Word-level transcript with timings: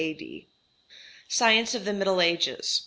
_Science 1.29 1.75
of 1.75 1.85
the 1.85 1.93
Middle 1.93 2.21
Ages. 2.23 2.79